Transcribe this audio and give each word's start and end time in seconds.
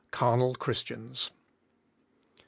i67 0.09 0.09
CARNAL 0.17 0.55
CHRISTIANS. 0.55 1.29
I. 1.31 1.37